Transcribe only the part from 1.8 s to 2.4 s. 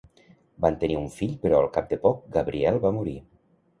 de poc,